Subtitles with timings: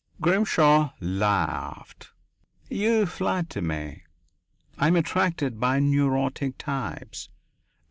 [0.19, 2.09] Grimshaw laughed.
[2.71, 4.01] "You flatter me.
[4.79, 7.29] I am attracted by neurotic types.